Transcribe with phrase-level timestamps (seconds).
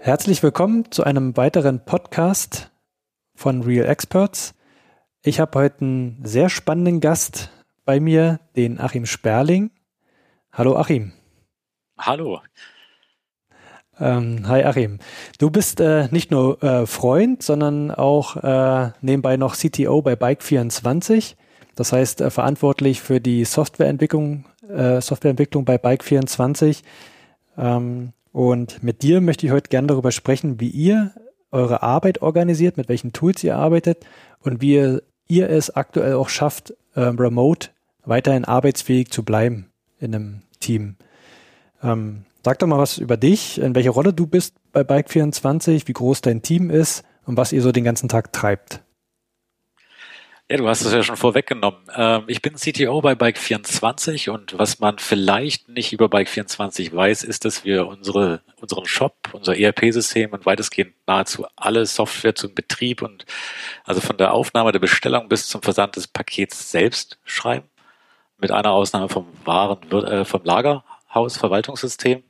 [0.00, 2.70] Herzlich willkommen zu einem weiteren Podcast
[3.34, 4.54] von Real Experts.
[5.22, 7.50] Ich habe heute einen sehr spannenden Gast
[7.86, 9.70] bei mir, den Achim Sperling.
[10.52, 11.12] Hallo Achim.
[11.96, 12.42] Hallo.
[14.00, 14.98] Ähm, hi Achim.
[15.38, 21.34] Du bist äh, nicht nur äh, Freund, sondern auch äh, nebenbei noch CTO bei Bike24.
[21.76, 26.82] Das heißt äh, verantwortlich für die Softwareentwicklung, äh, Softwareentwicklung bei Bike24.
[27.58, 31.12] Ähm, und mit dir möchte ich heute gerne darüber sprechen, wie ihr
[31.50, 34.06] eure Arbeit organisiert, mit welchen Tools ihr arbeitet
[34.40, 37.68] und wie ihr, ihr es aktuell auch schafft, ähm, remote
[38.04, 40.96] weiterhin arbeitsfähig zu bleiben in einem Team.
[41.82, 45.92] Ähm, Sag doch mal was über dich, in welcher Rolle du bist bei Bike24, wie
[45.92, 48.82] groß dein Team ist und was ihr so den ganzen Tag treibt.
[50.50, 51.78] Ja, du hast es ja schon vorweggenommen.
[51.94, 57.44] Ähm, ich bin CTO bei Bike24 und was man vielleicht nicht über Bike24 weiß, ist,
[57.44, 63.26] dass wir unsere, unseren Shop, unser ERP-System und weitestgehend nahezu alle Software zum Betrieb und
[63.84, 67.68] also von der Aufnahme der Bestellung bis zum Versand des Pakets selbst schreiben.
[68.38, 72.24] Mit einer Ausnahme vom Waren, äh, vom Lagerhaus Verwaltungssystem.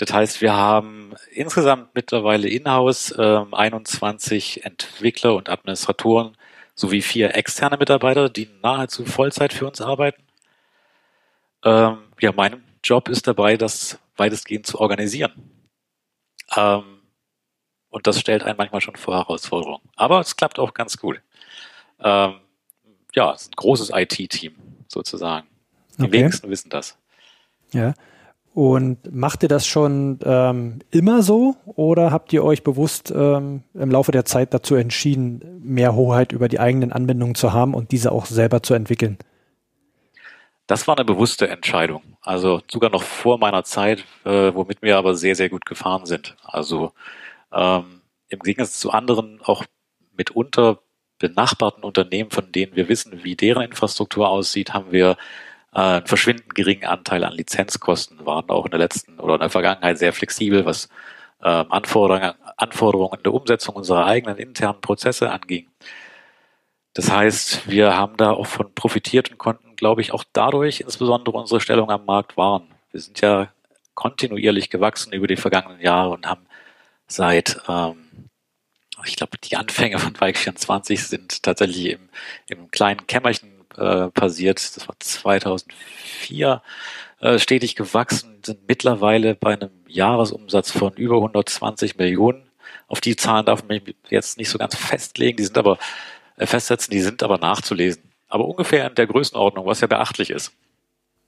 [0.00, 6.38] Das heißt, wir haben insgesamt mittlerweile in-house äh, 21 Entwickler und Administratoren
[6.74, 10.22] sowie vier externe Mitarbeiter, die nahezu Vollzeit für uns arbeiten.
[11.64, 15.32] Ähm, ja, mein Job ist dabei, das weitestgehend zu organisieren.
[16.56, 17.02] Ähm,
[17.90, 19.86] und das stellt einen manchmal schon vor Herausforderungen.
[19.96, 21.20] Aber es klappt auch ganz gut.
[21.98, 22.36] Ähm,
[23.14, 24.54] ja, es ist ein großes IT-Team
[24.88, 25.46] sozusagen.
[25.98, 26.12] Die okay.
[26.12, 26.96] wenigsten wissen das.
[27.74, 27.92] Ja.
[28.52, 33.90] Und macht ihr das schon ähm, immer so oder habt ihr euch bewusst ähm, im
[33.90, 38.10] Laufe der Zeit dazu entschieden, mehr Hoheit über die eigenen Anwendungen zu haben und diese
[38.10, 39.18] auch selber zu entwickeln?
[40.66, 42.02] Das war eine bewusste Entscheidung.
[42.22, 46.36] Also sogar noch vor meiner Zeit, äh, womit wir aber sehr, sehr gut gefahren sind.
[46.44, 46.92] Also
[47.52, 49.64] ähm, im Gegensatz zu anderen auch
[50.16, 50.80] mitunter
[51.18, 55.16] benachbarten Unternehmen, von denen wir wissen, wie deren Infrastruktur aussieht, haben wir
[55.72, 59.98] einen verschwindend geringen Anteil an Lizenzkosten, waren auch in der letzten oder in der Vergangenheit
[59.98, 60.88] sehr flexibel, was
[61.42, 65.68] äh, Anforderungen, Anforderungen der Umsetzung unserer eigenen internen Prozesse anging.
[66.94, 71.36] Das heißt, wir haben da auch von profitiert und konnten, glaube ich, auch dadurch insbesondere
[71.36, 72.68] unsere Stellung am Markt wahren.
[72.90, 73.48] Wir sind ja
[73.94, 76.46] kontinuierlich gewachsen über die vergangenen Jahre und haben
[77.06, 78.28] seit, ähm,
[79.04, 82.08] ich glaube, die Anfänge von Bike 24 sind tatsächlich im,
[82.48, 84.76] im kleinen Kämmerchen äh, passiert.
[84.76, 86.62] Das war 2004
[87.20, 92.50] äh, stetig gewachsen, sind mittlerweile bei einem Jahresumsatz von über 120 Millionen.
[92.88, 95.78] Auf die Zahlen darf man mich jetzt nicht so ganz festlegen, die sind aber
[96.36, 98.02] äh, festsetzen, die sind aber nachzulesen.
[98.28, 100.52] Aber ungefähr in der Größenordnung, was ja beachtlich ist.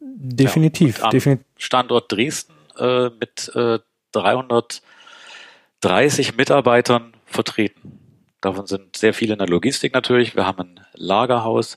[0.00, 1.00] Definitiv.
[1.00, 1.44] Ja, definitiv.
[1.58, 3.78] Standort Dresden äh, mit äh,
[4.12, 7.98] 330 Mitarbeitern vertreten.
[8.40, 10.36] Davon sind sehr viele in der Logistik natürlich.
[10.36, 11.76] Wir haben ein Lagerhaus,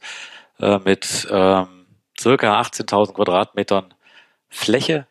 [0.60, 1.86] äh, mit ähm,
[2.20, 3.94] circa 18.000 Quadratmetern
[4.50, 5.08] Fläche.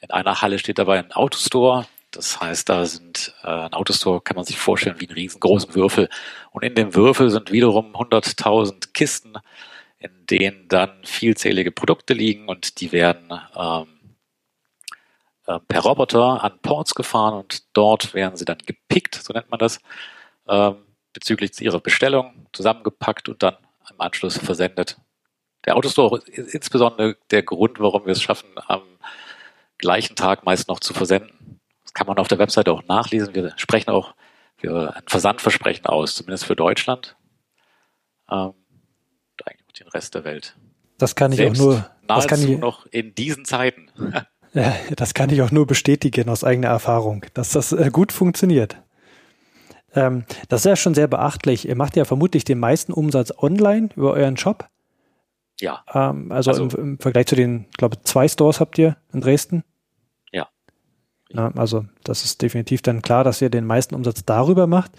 [0.00, 1.86] In einer Halle steht dabei ein Autostore.
[2.10, 6.08] Das heißt, da sind äh, ein Autostore kann man sich vorstellen wie einen riesengroßen Würfel.
[6.50, 9.34] Und in dem Würfel sind wiederum 100.000 Kisten,
[9.98, 14.16] in denen dann vielzählige Produkte liegen und die werden ähm,
[15.46, 19.58] äh, per Roboter an Ports gefahren und dort werden sie dann gepickt, so nennt man
[19.58, 19.80] das,
[20.48, 20.76] ähm,
[21.12, 23.56] bezüglich ihrer Bestellung zusammengepackt und dann
[23.88, 24.98] im Anschluss versendet.
[25.64, 28.82] Der Autostore ist insbesondere der Grund, warum wir es schaffen, am
[29.78, 31.60] gleichen Tag meist noch zu versenden.
[31.82, 33.34] Das kann man auf der Webseite auch nachlesen.
[33.34, 34.14] Wir sprechen auch
[34.58, 37.16] für ein Versandversprechen aus, zumindest für Deutschland.
[38.30, 40.56] Ähm, und eigentlich auch den Rest der Welt.
[40.98, 41.90] Das kann ich Selbst auch nur.
[42.06, 43.88] Das kann ich noch in diesen Zeiten.
[44.52, 48.76] ja, das kann ich auch nur bestätigen aus eigener Erfahrung, dass das äh, gut funktioniert.
[49.94, 51.68] Ähm, das ist ja schon sehr beachtlich.
[51.68, 54.68] Ihr macht ja vermutlich den meisten Umsatz online über euren Shop.
[55.60, 55.84] Ja.
[55.92, 59.20] Ähm, also, also im, im, Vergleich zu den, ich glaube, zwei Stores habt ihr in
[59.20, 59.64] Dresden.
[60.32, 60.48] Ja.
[61.30, 61.52] ja.
[61.56, 64.92] Also das ist definitiv dann klar, dass ihr den meisten Umsatz darüber macht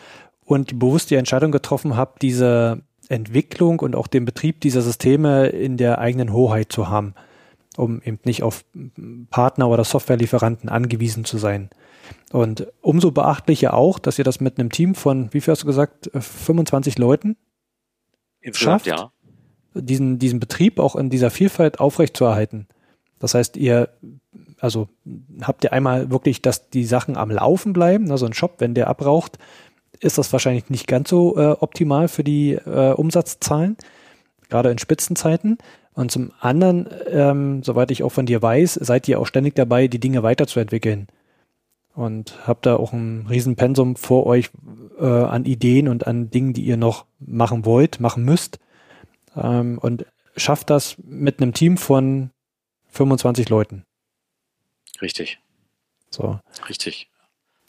[0.44, 5.78] und bewusst die Entscheidung getroffen habt, diese Entwicklung und auch den Betrieb dieser Systeme in
[5.78, 7.14] der eigenen Hoheit zu haben,
[7.78, 8.64] um eben nicht auf
[9.30, 11.70] Partner oder Softwarelieferanten angewiesen zu sein.
[12.32, 15.68] Und umso beachtlicher auch, dass ihr das mit einem Team von, wie viel hast du
[15.68, 17.38] gesagt, 25 äh, Leuten
[18.40, 19.12] Insgesamt, schafft, ja.
[19.74, 22.68] diesen, diesen Betrieb auch in dieser Vielfalt aufrechtzuerhalten.
[23.20, 23.90] Das heißt, ihr,
[24.60, 24.90] also
[25.42, 28.88] habt ihr einmal wirklich, dass die Sachen am Laufen bleiben, also ein Shop, wenn der
[28.88, 29.38] abraucht,
[30.00, 33.78] ist das wahrscheinlich nicht ganz so äh, optimal für die äh, Umsatzzahlen,
[34.50, 35.60] gerade in Spitzenzeiten.
[35.94, 39.88] Und zum anderen, ähm, soweit ich auch von dir weiß, seid ihr auch ständig dabei,
[39.88, 41.08] die Dinge weiterzuentwickeln.
[41.94, 44.50] Und habt da auch ein Riesenpensum vor euch
[45.00, 48.60] äh, an Ideen und an Dingen, die ihr noch machen wollt, machen müsst.
[49.36, 50.06] Ähm, und
[50.38, 52.32] schafft das mit einem Team von
[52.90, 53.84] 25 Leuten.
[55.02, 55.40] Richtig.
[56.10, 56.40] So.
[56.70, 57.10] Richtig.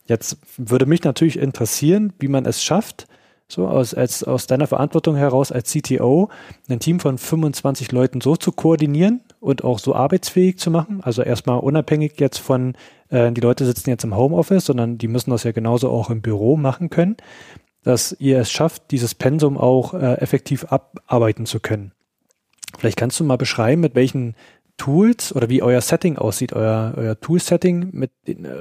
[0.06, 3.06] Jetzt würde mich natürlich interessieren, wie man es schafft,
[3.48, 6.30] so aus, als, aus deiner Verantwortung heraus als CTO
[6.68, 11.02] ein Team von 25 Leuten so zu koordinieren und auch so arbeitsfähig zu machen.
[11.02, 12.74] Also erstmal unabhängig jetzt von,
[13.12, 16.22] äh, die Leute sitzen jetzt im Homeoffice, sondern die müssen das ja genauso auch im
[16.22, 17.16] Büro machen können,
[17.84, 21.92] dass ihr es schafft, dieses Pensum auch äh, effektiv abarbeiten zu können.
[22.78, 24.34] Vielleicht kannst du mal beschreiben, mit welchen
[24.78, 28.10] Tools oder wie euer Setting aussieht, euer, euer Tool-Setting, mit,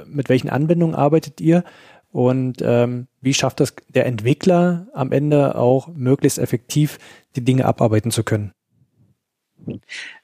[0.06, 1.64] mit welchen Anwendungen arbeitet ihr
[2.12, 6.98] und ähm, wie schafft das der Entwickler am Ende auch möglichst effektiv
[7.34, 8.52] die Dinge abarbeiten zu können?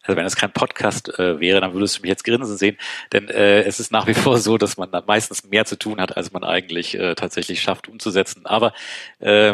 [0.02, 2.76] Also wenn es kein Podcast äh, wäre, dann würdest du mich jetzt grinsen sehen,
[3.12, 6.00] denn äh, es ist nach wie vor so, dass man da meistens mehr zu tun
[6.00, 8.46] hat, als man eigentlich äh, tatsächlich schafft umzusetzen.
[8.46, 8.72] Aber
[9.18, 9.52] äh,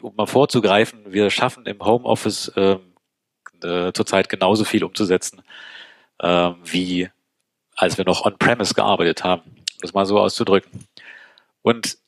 [0.00, 2.76] um mal vorzugreifen, wir schaffen im Homeoffice äh,
[3.62, 5.42] äh, zurzeit genauso viel umzusetzen
[6.22, 7.10] äh, wie
[7.74, 10.86] als wir noch on-premise gearbeitet haben, um das mal so auszudrücken.
[11.62, 11.98] Und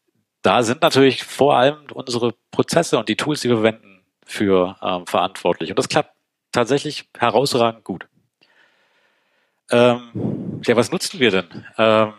[0.43, 5.07] da sind natürlich vor allem unsere Prozesse und die Tools, die wir verwenden, für ähm,
[5.07, 5.71] verantwortlich.
[5.71, 6.14] Und das klappt
[6.55, 8.07] tatsächlich herausragend gut.
[9.71, 11.67] Ähm, ja, was nutzen wir denn?
[11.79, 12.13] Ähm,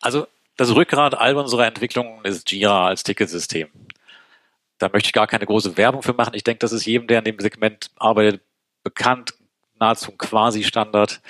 [0.00, 0.26] also
[0.56, 3.68] das Rückgrat all unserer Entwicklungen ist Jira als Ticketsystem.
[4.78, 6.34] Da möchte ich gar keine große Werbung für machen.
[6.34, 8.42] Ich denke, das ist jedem, der in dem Segment arbeitet,
[8.82, 9.34] bekannt
[9.78, 11.20] nahezu ein Quasi-Standard.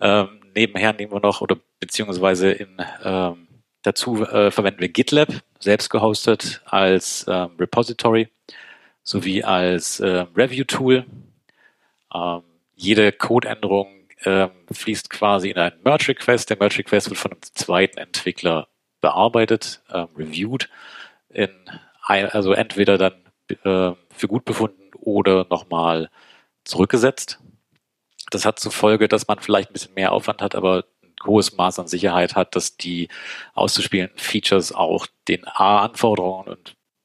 [0.00, 3.48] Ähm, nebenher nehmen wir noch oder beziehungsweise in ähm,
[3.82, 5.28] dazu äh, verwenden wir GitLab,
[5.60, 8.28] selbst gehostet als ähm, Repository
[9.02, 11.04] sowie als äh, Review-Tool.
[12.14, 12.42] Ähm,
[12.74, 13.88] jede Codeänderung
[14.24, 16.50] ähm, fließt quasi in einen Merge-Request.
[16.50, 18.68] Der Merge-Request wird von einem zweiten Entwickler
[19.00, 20.68] bearbeitet, ähm, reviewed,
[21.28, 21.50] in
[22.02, 23.14] ein, also entweder dann
[23.48, 26.10] äh, für gut befunden oder nochmal
[26.64, 27.38] zurückgesetzt.
[28.30, 31.56] Das hat zur Folge, dass man vielleicht ein bisschen mehr Aufwand hat, aber ein hohes
[31.56, 33.08] Maß an Sicherheit hat, dass die
[33.52, 36.58] auszuspielenden Features auch den A-Anforderungen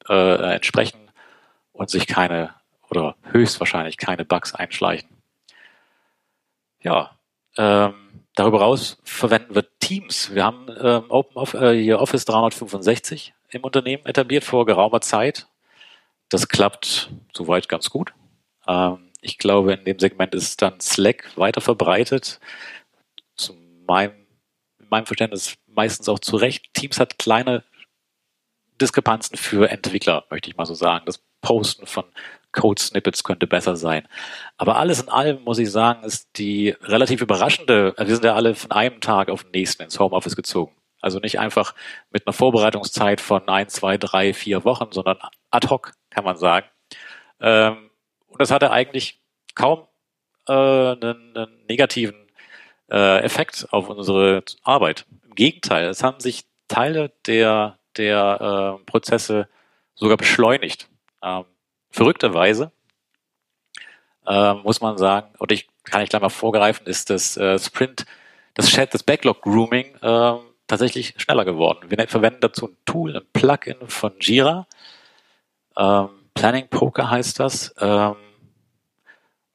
[0.07, 1.11] äh, entsprechen
[1.73, 2.53] und sich keine
[2.89, 5.09] oder höchstwahrscheinlich keine Bugs einschleichen.
[6.81, 7.17] Ja,
[7.57, 7.93] ähm,
[8.35, 10.33] darüber hinaus verwenden wir Teams.
[10.33, 15.47] Wir haben ähm, Open Office, äh, Office 365 im Unternehmen etabliert vor geraumer Zeit.
[16.29, 18.13] Das klappt soweit ganz gut.
[18.67, 22.39] Ähm, ich glaube, in dem Segment ist dann Slack weiter verbreitet.
[23.35, 23.55] Zu
[23.85, 24.13] meinem,
[24.79, 26.73] in meinem Verständnis meistens auch zu Recht.
[26.73, 27.63] Teams hat kleine
[28.79, 31.05] Diskrepanzen für Entwickler, möchte ich mal so sagen.
[31.05, 32.05] Das Posten von
[32.51, 34.07] Code-Snippets könnte besser sein.
[34.57, 38.55] Aber alles in allem muss ich sagen, ist die relativ überraschende, wir sind ja alle
[38.55, 40.75] von einem Tag auf den nächsten ins Homeoffice gezogen.
[41.01, 41.75] Also nicht einfach
[42.11, 45.17] mit einer Vorbereitungszeit von ein, zwei, drei, vier Wochen, sondern
[45.49, 46.67] ad hoc, kann man sagen.
[47.39, 47.89] Ähm,
[48.27, 49.21] und das hatte eigentlich
[49.55, 49.87] kaum
[50.47, 52.27] äh, einen, einen negativen
[52.91, 55.05] äh, Effekt auf unsere Arbeit.
[55.25, 59.47] Im Gegenteil, es haben sich Teile der, der äh, Prozesse
[59.95, 60.89] sogar beschleunigt.
[61.89, 62.71] Verrückterweise
[64.27, 68.05] äh, muss man sagen, und ich kann ich gleich mal vorgreifen, ist das äh, Sprint,
[68.53, 70.33] das Chat, das Backlog Grooming äh,
[70.67, 71.89] tatsächlich schneller geworden.
[71.89, 74.67] Wir verwenden dazu ein Tool, ein Plugin von Jira.
[75.77, 77.73] Ähm, Planning Poker heißt das.
[77.79, 78.15] Ähm,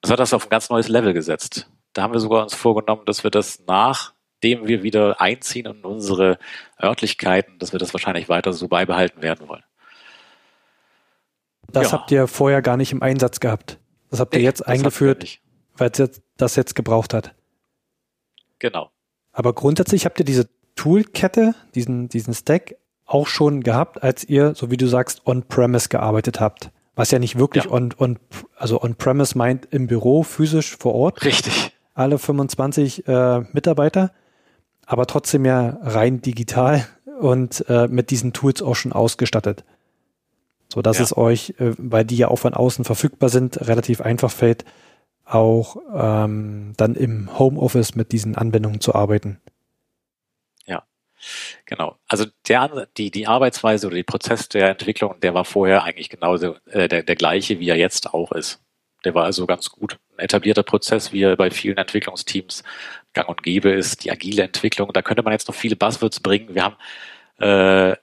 [0.01, 1.71] das hat das auf ein ganz neues Level gesetzt.
[1.93, 6.39] Da haben wir sogar uns vorgenommen, dass wir das nachdem wir wieder einziehen in unsere
[6.83, 9.63] Örtlichkeiten, dass wir das wahrscheinlich weiter so beibehalten werden wollen.
[11.73, 11.93] Das ja.
[11.93, 13.79] habt ihr vorher gar nicht im Einsatz gehabt.
[14.11, 15.41] Das habt ihr nee, jetzt eingeführt,
[15.77, 17.35] weil es das jetzt gebraucht hat.
[18.59, 18.91] Genau.
[19.33, 24.71] Aber grundsätzlich habt ihr diese Toolkette, diesen, diesen Stack auch schon gehabt, als ihr, so
[24.71, 26.71] wie du sagst, on-premise gearbeitet habt.
[26.95, 27.71] Was ja nicht wirklich ja.
[27.71, 28.19] on, on,
[28.57, 31.25] also on-premise meint im Büro, physisch vor Ort.
[31.25, 31.77] Richtig.
[31.93, 34.13] Alle 25 äh, Mitarbeiter,
[34.87, 36.87] aber trotzdem ja rein digital
[37.21, 39.65] und äh, mit diesen Tools auch schon ausgestattet.
[40.75, 41.05] So dass ja.
[41.05, 44.65] es euch, äh, weil die ja auch von außen verfügbar sind, relativ einfach fällt,
[45.25, 49.41] auch ähm, dann im Homeoffice mit diesen Anwendungen zu arbeiten.
[51.67, 51.97] Genau.
[52.09, 56.57] Also der, die, die Arbeitsweise oder die Prozess der Entwicklung, der war vorher eigentlich genauso
[56.67, 58.61] äh, der, der gleiche, wie er jetzt auch ist.
[59.05, 59.99] Der war also ganz gut.
[60.17, 62.63] Ein etablierter Prozess, wie er bei vielen Entwicklungsteams
[63.13, 64.93] gang und gäbe ist, die agile Entwicklung.
[64.93, 66.55] Da könnte man jetzt noch viele Buzzwords bringen.
[66.55, 66.77] Wir haben
[67.39, 67.97] äh,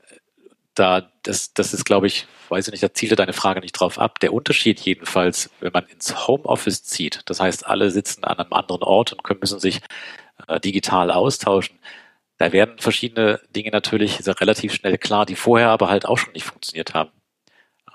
[0.75, 3.97] da, das, das ist, glaube ich, weiß ich nicht, da zielte deine Frage nicht drauf
[3.97, 4.19] ab.
[4.19, 8.83] Der Unterschied jedenfalls, wenn man ins Homeoffice zieht, das heißt, alle sitzen an einem anderen
[8.83, 9.81] Ort und können, müssen sich
[10.47, 11.79] äh, digital austauschen,
[12.37, 16.45] da werden verschiedene Dinge natürlich relativ schnell klar, die vorher aber halt auch schon nicht
[16.45, 17.11] funktioniert haben.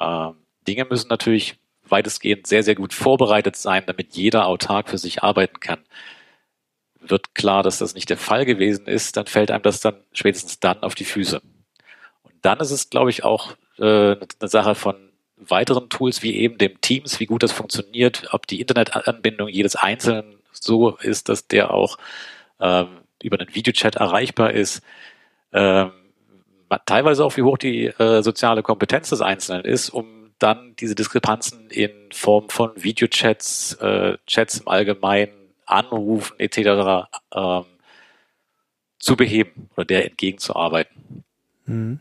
[0.00, 0.36] Ähm,
[0.66, 1.56] Dinge müssen natürlich
[1.88, 5.80] weitestgehend sehr, sehr gut vorbereitet sein, damit jeder autark für sich arbeiten kann.
[7.00, 10.60] Wird klar, dass das nicht der Fall gewesen ist, dann fällt einem das dann spätestens
[10.60, 11.42] dann auf die Füße.
[12.42, 14.96] Dann ist es, glaube ich, auch äh, eine Sache von
[15.36, 20.38] weiteren Tools wie eben dem Teams, wie gut das funktioniert, ob die Internetanbindung jedes Einzelnen
[20.52, 21.98] so ist, dass der auch
[22.60, 22.88] ähm,
[23.22, 24.82] über einen Videochat erreichbar ist,
[25.52, 25.92] ähm,
[26.86, 31.70] teilweise auch wie hoch die äh, soziale Kompetenz des Einzelnen ist, um dann diese Diskrepanzen
[31.70, 35.32] in Form von Videochats, äh, Chats im Allgemeinen,
[35.64, 37.08] Anrufen etc.
[37.34, 37.64] Ähm,
[38.98, 41.24] zu beheben oder der entgegenzuarbeiten.
[41.66, 42.00] Mhm.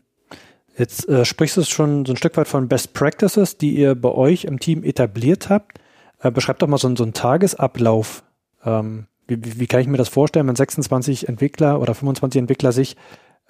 [0.76, 4.10] Jetzt äh, sprichst du schon so ein Stück weit von Best Practices, die ihr bei
[4.10, 5.78] euch im Team etabliert habt.
[6.20, 8.22] Äh, beschreibt doch mal so, so einen Tagesablauf.
[8.64, 12.96] Ähm, wie, wie kann ich mir das vorstellen, wenn 26 Entwickler oder 25 Entwickler sich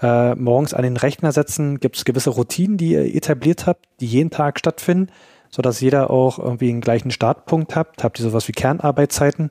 [0.01, 1.81] äh, morgens an den Rechner setzen?
[1.81, 5.11] Gibt es gewisse Routinen, die ihr etabliert habt, die jeden Tag stattfinden,
[5.51, 8.05] sodass jeder auch irgendwie einen gleichen Startpunkt habt?
[8.05, 9.51] Habt ihr sowas wie Kernarbeitszeiten?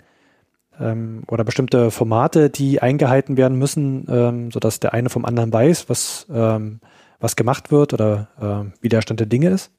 [0.79, 5.89] Ähm, oder bestimmte Formate, die eingehalten werden müssen, ähm, sodass der eine vom anderen weiß,
[5.89, 6.79] was, ähm,
[7.25, 8.29] was gemacht wird oder
[8.71, 9.71] äh, wie der Stand der Dinge ist?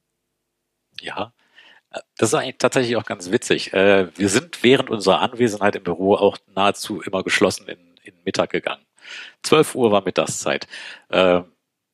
[1.01, 1.33] Ja,
[2.19, 3.73] das ist eigentlich tatsächlich auch ganz witzig.
[3.73, 8.51] Äh, wir sind während unserer Anwesenheit im Büro auch nahezu immer geschlossen in, in Mittag
[8.51, 8.85] gegangen.
[9.43, 10.67] 12 Uhr war Mittagszeit.
[11.09, 11.43] Äh,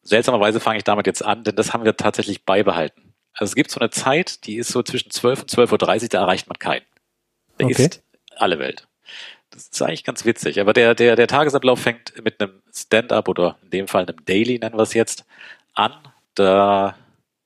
[0.03, 3.15] seltsamerweise fange ich damit jetzt an, denn das haben wir tatsächlich beibehalten.
[3.35, 6.21] Also es gibt so eine Zeit, die ist so zwischen 12 und 12.30 Uhr, da
[6.21, 6.85] erreicht man keinen.
[7.59, 7.83] Der okay.
[7.83, 8.03] ist
[8.37, 8.89] alle Welt.
[9.53, 10.61] Das ist eigentlich ganz witzig.
[10.61, 14.59] Aber der, der, der Tagesablauf fängt mit einem Stand-up oder in dem Fall einem Daily,
[14.59, 15.25] nennen wir es jetzt,
[15.75, 15.93] an.
[16.35, 16.97] Da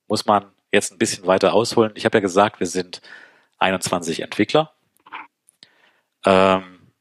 [0.06, 1.92] muss man jetzt ein bisschen weiter ausholen.
[1.96, 3.02] Ich habe ja gesagt, wir sind
[3.58, 4.72] 21 Entwickler.
[6.24, 6.92] Ähm,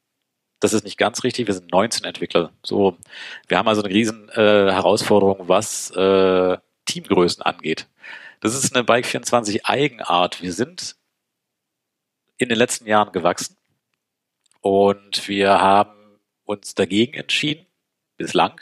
[0.59, 2.51] das ist nicht ganz richtig, wir sind 19 Entwickler.
[2.63, 2.97] So,
[3.47, 7.88] wir haben also eine riesen äh, Herausforderung, was äh, Teamgrößen angeht.
[8.39, 10.41] Das ist eine Bike 24 Eigenart.
[10.41, 10.95] Wir sind
[12.38, 13.57] in den letzten Jahren gewachsen
[14.65, 15.93] und wir haben
[16.43, 17.67] uns dagegen entschieden,
[18.17, 18.60] bislang,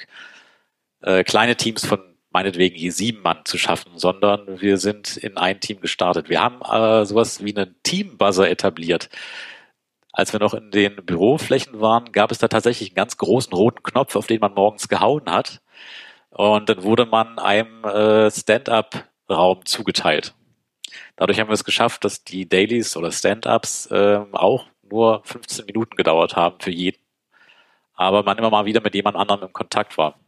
[1.02, 5.62] äh, kleine Teams von meinetwegen hier sieben Mann zu schaffen, sondern wir sind in ein
[5.62, 6.28] Team gestartet.
[6.28, 9.08] Wir haben äh, sowas wie einen Team-Buzzer etabliert.
[10.12, 13.82] Als wir noch in den Büroflächen waren, gab es da tatsächlich einen ganz großen roten
[13.82, 15.62] Knopf, auf den man morgens gehauen hat.
[16.32, 20.34] Und dann wurde man einem äh, Stand-up-Raum zugeteilt.
[21.16, 25.96] Dadurch haben wir es geschafft, dass die Dailies oder Stand-ups äh, auch nur 15 Minuten
[25.96, 26.98] gedauert haben für jeden.
[27.94, 30.20] Aber man immer mal wieder mit jemand anderem im Kontakt war.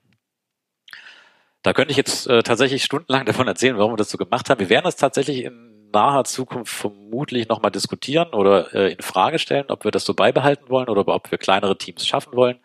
[1.63, 4.59] Da könnte ich jetzt äh, tatsächlich stundenlang davon erzählen, warum wir das so gemacht haben.
[4.59, 9.65] Wir werden das tatsächlich in naher Zukunft vermutlich nochmal diskutieren oder äh, in Frage stellen,
[9.69, 12.59] ob wir das so beibehalten wollen oder ob wir kleinere Teams schaffen wollen.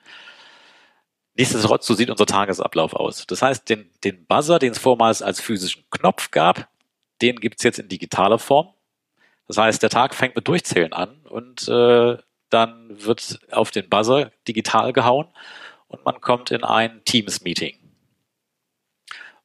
[1.34, 3.26] Nichtsdestotrotz, so sieht unser Tagesablauf aus.
[3.26, 6.68] Das heißt, den, den Buzzer, den es vormals als physischen Knopf gab,
[7.22, 8.74] den gibt's jetzt in digitaler Form.
[9.50, 12.16] Das heißt, der Tag fängt mit Durchzählen an und äh,
[12.50, 15.26] dann wird auf den Buzzer digital gehauen
[15.88, 17.76] und man kommt in ein Teams-Meeting.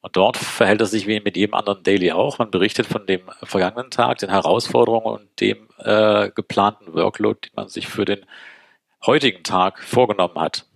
[0.02, 2.38] Und dort verhält es sich wie mit jedem anderen Daily auch.
[2.38, 7.70] Man berichtet von dem vergangenen Tag, den Herausforderungen und dem äh, geplanten Workload, den man
[7.70, 8.28] sich für den
[9.08, 10.68] heutigen Tag vorgenommen hat.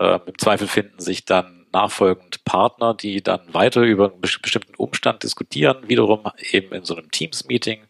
[0.00, 5.22] Ähm, Im Zweifel finden sich dann nachfolgend Partner, die dann weiter über einen bestimmten Umstand
[5.22, 7.82] diskutieren, wiederum eben in so einem Teams-Meeting.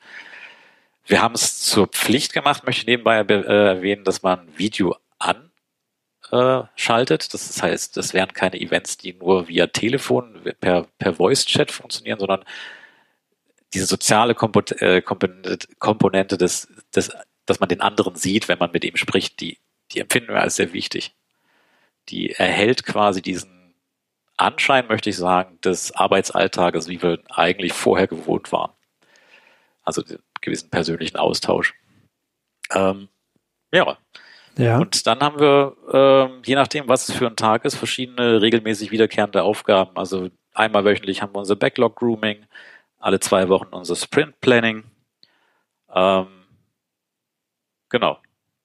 [1.05, 5.51] Wir haben es zur Pflicht gemacht, möchte ich nebenbei äh, erwähnen, dass man Video an
[6.31, 6.63] äh.
[6.77, 12.45] Das heißt, das wären keine Events, die nur via Telefon, per, per Voice-Chat funktionieren, sondern
[13.75, 17.11] diese soziale äh, Komponente des, des,
[17.47, 19.59] dass man den anderen sieht, wenn man mit ihm spricht, die,
[19.93, 21.15] die empfinden wir als sehr wichtig.
[22.09, 23.75] Die erhält quasi diesen
[24.37, 28.73] Anschein, möchte ich sagen, des Arbeitsalltages, wie wir eigentlich vorher gewohnt waren.
[29.85, 30.03] Also
[30.43, 31.75] gewissen persönlichen Austausch.
[32.75, 33.09] Ähm,
[33.73, 33.97] ja,
[34.59, 34.79] ja.
[34.79, 38.91] Und dann haben wir, ähm, je nachdem, was es für ein Tag ist, verschiedene regelmäßig
[38.91, 39.97] wiederkehrende Aufgaben.
[39.97, 42.45] Also einmal wöchentlich haben wir unser Backlog Grooming,
[42.99, 44.85] alle zwei Wochen unser Sprint Planning.
[45.95, 46.27] Ähm,
[47.89, 48.19] genau.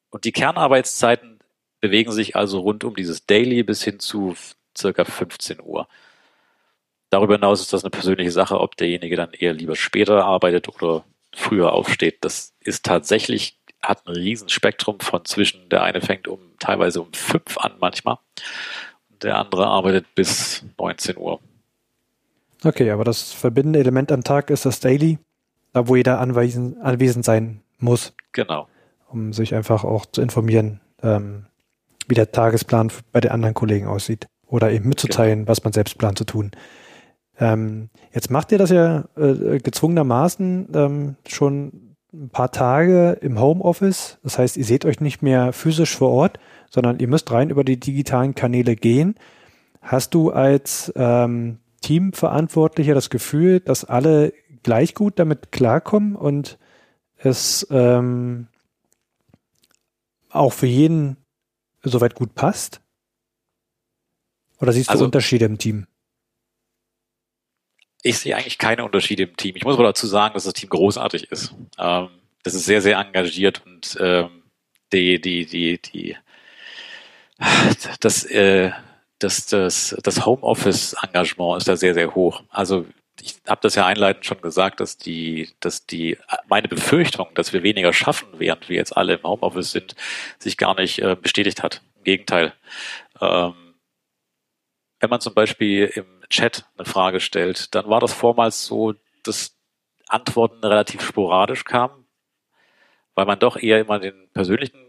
[0.09, 1.39] Und die Kernarbeitszeiten
[1.79, 4.35] bewegen sich also rund um dieses Daily bis hin zu
[4.77, 5.87] circa 15 Uhr.
[7.09, 11.05] Darüber hinaus ist das eine persönliche Sache, ob derjenige dann eher lieber später arbeitet oder
[11.37, 12.17] früher aufsteht.
[12.21, 17.57] Das ist tatsächlich hat ein Riesenspektrum von zwischen, der eine fängt um teilweise um fünf
[17.57, 18.17] an manchmal
[19.09, 21.39] und der andere arbeitet bis 19 Uhr.
[22.63, 25.19] Okay, aber das verbindende Element am Tag ist das Daily,
[25.73, 28.13] da wo jeder anwesend, anwesend sein muss.
[28.31, 28.67] Genau.
[29.09, 31.45] Um sich einfach auch zu informieren, ähm,
[32.07, 34.27] wie der Tagesplan bei den anderen Kollegen aussieht.
[34.47, 35.49] Oder eben mitzuteilen, genau.
[35.49, 36.51] was man selbst plant zu tun.
[37.39, 44.17] Ähm, jetzt macht ihr das ja äh, gezwungenermaßen ähm, schon ein paar Tage im Homeoffice.
[44.23, 46.39] Das heißt, ihr seht euch nicht mehr physisch vor Ort,
[46.69, 49.15] sondern ihr müsst rein über die digitalen Kanäle gehen.
[49.81, 56.57] Hast du als ähm, Teamverantwortlicher das Gefühl, dass alle gleich gut damit klarkommen und
[57.17, 58.47] es ähm,
[60.29, 61.17] auch für jeden
[61.83, 62.81] soweit gut passt?
[64.59, 65.87] Oder siehst also, du Unterschiede im Team?
[68.03, 69.55] Ich sehe eigentlich keine Unterschiede im Team.
[69.55, 71.53] Ich muss aber dazu sagen, dass das Team großartig ist.
[71.77, 72.09] Ähm,
[72.43, 74.43] das ist sehr, sehr engagiert und ähm,
[74.93, 76.15] die, die, die, die,
[77.99, 78.71] das, äh,
[79.19, 82.43] das, das, das Homeoffice-Engagement ist da sehr, sehr hoch.
[82.49, 82.85] Also
[83.21, 87.63] ich habe das ja einleitend schon gesagt, dass die, dass die meine Befürchtung, dass wir
[87.63, 89.95] weniger schaffen, während wir jetzt alle im Homeoffice sind,
[90.39, 91.81] sich gar nicht äh, bestätigt hat.
[91.97, 92.53] Im Gegenteil.
[93.19, 93.53] Ähm,
[94.99, 98.93] wenn man zum Beispiel im Chat eine Frage stellt, dann war das vormals so,
[99.23, 99.57] dass
[100.07, 102.05] Antworten relativ sporadisch kamen,
[103.15, 104.87] weil man doch eher immer den persönlichen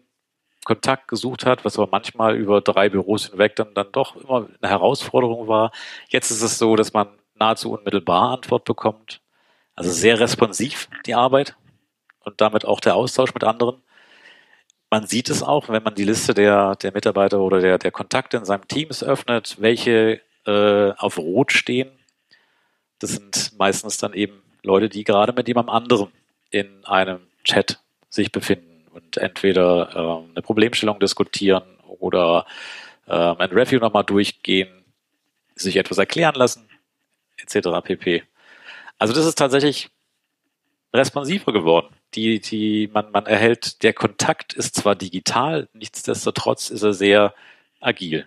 [0.64, 4.70] Kontakt gesucht hat, was aber manchmal über drei Büros hinweg dann, dann doch immer eine
[4.70, 5.72] Herausforderung war.
[6.08, 9.20] Jetzt ist es so, dass man nahezu unmittelbar Antwort bekommt.
[9.74, 11.56] Also sehr responsiv die Arbeit
[12.20, 13.82] und damit auch der Austausch mit anderen.
[14.90, 18.38] Man sieht es auch, wenn man die Liste der, der Mitarbeiter oder der, der Kontakte
[18.38, 21.90] in seinem Teams öffnet, welche äh, auf Rot stehen.
[22.98, 26.12] Das sind meistens dann eben Leute, die gerade mit jemandem anderen
[26.50, 32.46] in einem Chat sich befinden und entweder äh, eine Problemstellung diskutieren oder
[33.06, 34.84] äh, ein Review nochmal durchgehen,
[35.54, 36.68] sich etwas erklären lassen,
[37.36, 37.68] etc.
[37.84, 38.24] pp.
[38.98, 39.90] Also das ist tatsächlich
[40.92, 46.94] responsiver geworden die, die, man, man erhält, der Kontakt ist zwar digital, nichtsdestotrotz ist er
[46.94, 47.34] sehr
[47.80, 48.26] agil.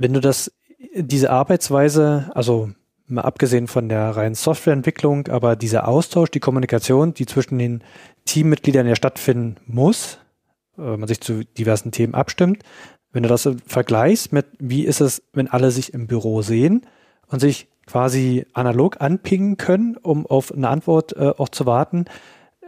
[0.00, 0.52] Wenn du das,
[0.94, 2.70] diese Arbeitsweise, also
[3.08, 7.82] mal abgesehen von der reinen Softwareentwicklung, aber dieser Austausch, die Kommunikation, die zwischen den
[8.24, 10.18] Teammitgliedern ja stattfinden muss,
[10.76, 12.62] wenn äh, man sich zu diversen Themen abstimmt,
[13.12, 16.86] wenn du das vergleichst mit, wie ist es, wenn alle sich im Büro sehen
[17.26, 22.04] und sich quasi analog anpingen können, um auf eine Antwort äh, auch zu warten,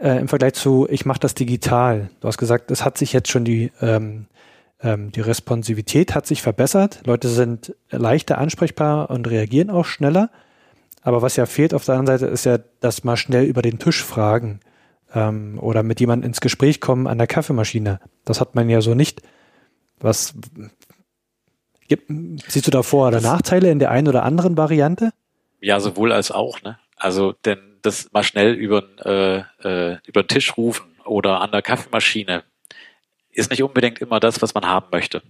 [0.01, 2.09] äh, im Vergleich zu, ich mache das digital.
[2.19, 4.25] Du hast gesagt, es hat sich jetzt schon die, ähm,
[4.83, 7.01] ähm, die Responsivität hat sich verbessert.
[7.05, 10.29] Leute sind leichter ansprechbar und reagieren auch schneller.
[11.01, 13.79] Aber was ja fehlt auf der anderen Seite ist ja, dass mal schnell über den
[13.79, 14.59] Tisch fragen
[15.13, 17.99] ähm, oder mit jemandem ins Gespräch kommen an der Kaffeemaschine.
[18.25, 19.21] Das hat man ja so nicht.
[19.99, 20.35] Was,
[21.91, 22.09] Gibt,
[22.47, 25.11] siehst du da Vor- oder Nachteile in der einen oder anderen Variante?
[25.59, 26.61] Ja, sowohl als auch.
[26.61, 26.79] Ne?
[26.95, 31.61] Also denn das mal schnell über, äh, äh, über den Tisch rufen oder an der
[31.61, 32.43] Kaffeemaschine
[33.31, 35.21] ist nicht unbedingt immer das, was man haben möchte.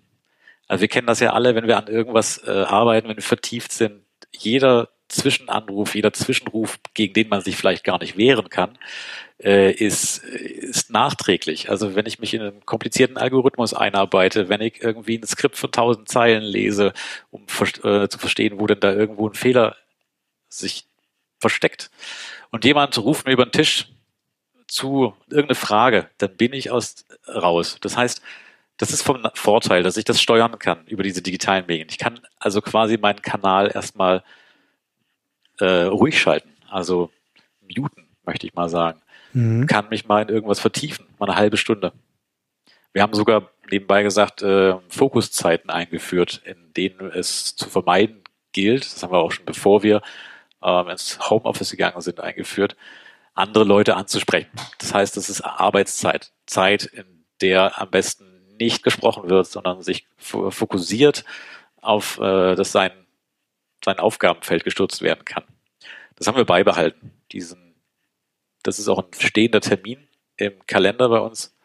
[0.68, 3.72] Also wir kennen das ja alle, wenn wir an irgendwas äh, arbeiten, wenn wir vertieft
[3.72, 4.04] sind.
[4.32, 8.78] Jeder Zwischenanruf, jeder Zwischenruf, gegen den man sich vielleicht gar nicht wehren kann,
[9.44, 11.70] äh, ist, ist nachträglich.
[11.70, 15.72] Also wenn ich mich in einen komplizierten Algorithmus einarbeite, wenn ich irgendwie ein Skript von
[15.72, 16.94] tausend Zeilen lese,
[17.30, 19.76] um äh, zu verstehen, wo denn da irgendwo ein Fehler
[20.48, 20.86] sich
[21.40, 21.92] versteckt
[22.52, 23.88] und jemand ruft mir über den Tisch
[24.72, 27.78] zu irgendeine Frage, dann bin ich aus raus.
[27.82, 28.22] Das heißt,
[28.78, 31.90] das ist vom Vorteil, dass ich das steuern kann über diese digitalen Medien.
[31.90, 34.24] Ich kann also quasi meinen Kanal erstmal
[35.60, 37.12] äh, ruhig schalten, also
[37.60, 39.02] muten, möchte ich mal sagen.
[39.34, 39.68] Mhm.
[39.68, 41.92] Kann mich mal in irgendwas vertiefen, mal eine halbe Stunde.
[42.94, 48.22] Wir haben sogar nebenbei gesagt, äh, Fokuszeiten eingeführt, in denen es zu vermeiden
[48.54, 50.02] gilt, das haben wir auch schon bevor wir
[50.64, 52.78] ähm, ins Homeoffice gegangen sind, eingeführt,
[53.34, 54.50] andere Leute anzusprechen.
[54.80, 60.08] Das heißt, es ist Arbeitszeit, Zeit, in der am besten nicht gesprochen wird, sondern sich
[60.18, 61.26] fokussiert
[61.82, 62.92] auf äh, das sein
[63.84, 65.44] sein Aufgabenfeld gestürzt werden kann.
[66.16, 67.12] Das haben wir beibehalten.
[67.32, 67.74] Diesen,
[68.64, 71.56] das ist auch ein stehender Termin im Kalender bei uns.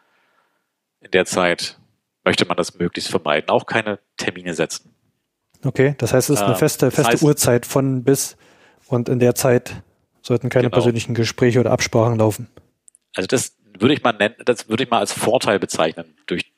[1.00, 1.79] In der Zeit
[2.24, 4.94] möchte man das möglichst vermeiden, auch keine Termine setzen.
[5.64, 8.37] Okay, das heißt, es ist eine ähm, feste, feste heißt, Uhrzeit von bis
[8.87, 9.83] und in der Zeit
[10.26, 10.74] sollten keine genau.
[10.74, 12.48] persönlichen Gespräche oder Absprachen laufen.
[13.14, 16.52] Also das würde ich mal nennen, das würde ich mal als Vorteil bezeichnen durch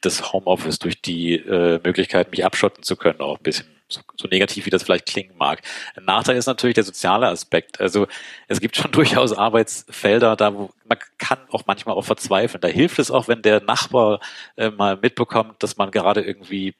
[0.00, 4.28] das Homeoffice, durch die äh, Möglichkeit, mich abschotten zu können, auch ein bisschen so, so
[4.28, 5.62] negativ wie das vielleicht klingen mag.
[5.96, 7.80] Ein Nachteil ist natürlich der soziale Aspekt.
[7.80, 8.06] Also
[8.48, 12.60] es gibt schon durchaus Arbeitsfelder, da wo man kann auch manchmal auch verzweifeln.
[12.60, 14.20] Da hilft es auch, wenn der Nachbar
[14.56, 16.74] äh, mal mitbekommt, dass man gerade irgendwie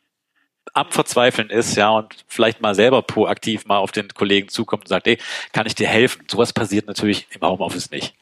[0.73, 4.89] am Verzweifeln ist, ja, und vielleicht mal selber proaktiv mal auf den Kollegen zukommt und
[4.89, 5.19] sagt, ey,
[5.53, 6.25] kann ich dir helfen?
[6.31, 8.15] Sowas passiert natürlich im Homeoffice nicht.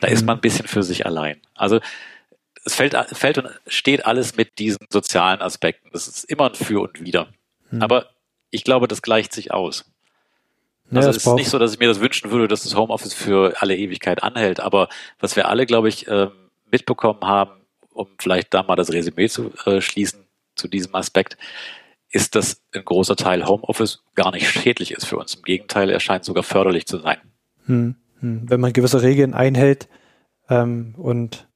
[0.00, 0.26] Da ist mhm.
[0.26, 1.40] man ein bisschen für sich allein.
[1.54, 1.80] Also
[2.64, 5.90] es fällt, fällt und steht alles mit diesen sozialen Aspekten.
[5.92, 7.28] Das ist immer ein Für und Wider.
[7.70, 7.82] Mhm.
[7.82, 8.10] Aber
[8.50, 9.84] ich glaube, das gleicht sich aus.
[10.90, 13.14] Also ja, es ist nicht so, dass ich mir das wünschen würde, dass das Homeoffice
[13.14, 14.60] für alle Ewigkeit anhält.
[14.60, 14.88] Aber
[15.20, 16.32] was wir alle, glaube ich, ähm,
[16.70, 17.52] mitbekommen haben,
[17.92, 21.38] um vielleicht da mal das Resümee zu äh, schließen zu diesem Aspekt,
[22.12, 25.34] ist, dass ein großer Teil Homeoffice gar nicht schädlich ist für uns.
[25.34, 27.18] Im Gegenteil, er scheint sogar förderlich zu sein.
[27.66, 28.42] Hm, hm.
[28.48, 29.88] Wenn man gewisse Regeln einhält
[30.48, 31.48] ähm, und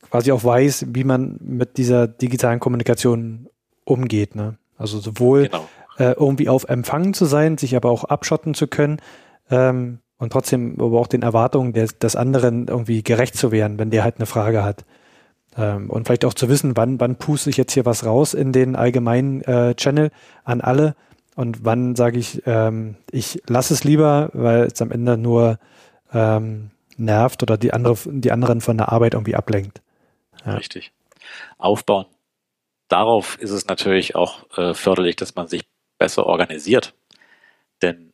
[0.00, 3.48] quasi auch weiß, wie man mit dieser digitalen Kommunikation
[3.84, 4.34] umgeht.
[4.34, 4.56] Ne?
[4.78, 5.68] Also sowohl genau.
[5.98, 9.00] äh, irgendwie auf Empfangen zu sein, sich aber auch abschotten zu können
[9.50, 13.90] ähm, und trotzdem aber auch den Erwartungen des, des anderen irgendwie gerecht zu werden, wenn
[13.90, 14.84] der halt eine Frage hat.
[15.56, 18.52] Ähm, und vielleicht auch zu wissen, wann, wann puste ich jetzt hier was raus in
[18.52, 20.10] den allgemeinen äh, Channel
[20.44, 20.94] an alle
[21.34, 25.58] und wann sage ich, ähm, ich lasse es lieber, weil es am Ende nur
[26.12, 29.82] ähm, nervt oder die, andere, die anderen von der Arbeit irgendwie ablenkt.
[30.44, 30.54] Ja.
[30.54, 30.92] Richtig.
[31.58, 32.06] Aufbauen.
[32.88, 35.64] Darauf ist es natürlich auch äh, förderlich, dass man sich
[35.98, 36.94] besser organisiert.
[37.82, 38.12] Denn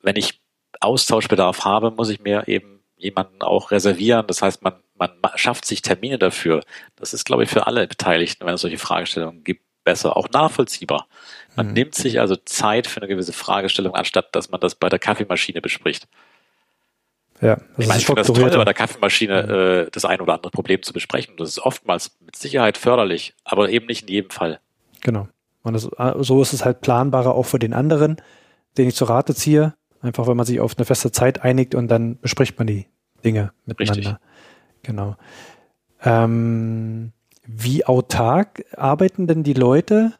[0.00, 0.40] wenn ich
[0.80, 4.26] Austauschbedarf habe, muss ich mir eben jemanden auch reservieren.
[4.26, 6.62] Das heißt, man, man schafft sich Termine dafür.
[6.96, 11.06] Das ist, glaube ich, für alle Beteiligten, wenn es solche Fragestellungen gibt, besser, auch nachvollziehbar.
[11.56, 11.72] Man mhm.
[11.72, 15.60] nimmt sich also Zeit für eine gewisse Fragestellung, anstatt dass man das bei der Kaffeemaschine
[15.60, 16.06] bespricht.
[17.40, 19.86] Ja, das ich meine, ich finde das toll, bei der Kaffeemaschine mhm.
[19.86, 21.36] äh, das ein oder andere Problem zu besprechen.
[21.36, 24.60] Das ist oftmals mit Sicherheit förderlich, aber eben nicht in jedem Fall.
[25.00, 25.28] Genau.
[25.62, 28.16] Und das, äh, so ist es halt planbarer auch für den anderen,
[28.76, 29.74] den ich zur Rate ziehe.
[30.00, 32.86] Einfach, wenn man sich auf eine feste Zeit einigt und dann bespricht man die
[33.24, 33.96] Dinge miteinander.
[33.96, 34.27] Richtig.
[34.82, 35.16] Genau.
[36.02, 37.12] Ähm,
[37.46, 40.12] wie autark arbeiten denn die Leute?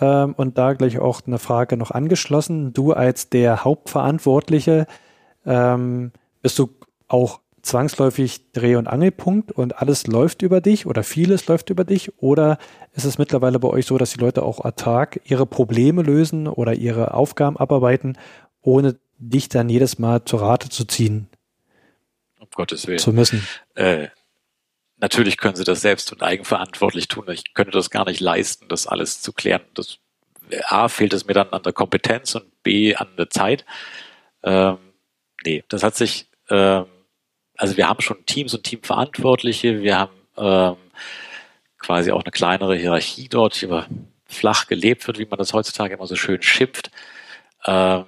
[0.00, 2.72] Ähm, und da gleich auch eine Frage noch angeschlossen.
[2.72, 4.86] Du als der Hauptverantwortliche,
[5.44, 6.70] ähm, bist du
[7.08, 12.12] auch zwangsläufig Dreh- und Angelpunkt und alles läuft über dich oder vieles läuft über dich?
[12.22, 12.58] Oder
[12.92, 16.74] ist es mittlerweile bei euch so, dass die Leute auch autark ihre Probleme lösen oder
[16.74, 18.16] ihre Aufgaben abarbeiten,
[18.62, 21.28] ohne dich dann jedes Mal zur Rate zu ziehen?
[22.56, 22.98] Gottes Willen.
[22.98, 23.46] Zu müssen.
[23.74, 24.08] Äh,
[24.96, 27.26] natürlich können sie das selbst und eigenverantwortlich tun.
[27.30, 29.62] Ich könnte das gar nicht leisten, das alles zu klären.
[29.74, 29.98] Das,
[30.64, 33.64] A, fehlt es mir dann an der Kompetenz und B, an der Zeit.
[34.42, 34.78] Ähm,
[35.44, 36.86] nee, das hat sich, ähm,
[37.56, 40.76] also wir haben schon Teams und Teamverantwortliche, wir haben ähm,
[41.78, 43.86] quasi auch eine kleinere Hierarchie dort, die aber
[44.26, 46.90] flach gelebt wird, wie man das heutzutage immer so schön schimpft.
[47.64, 48.06] Ähm,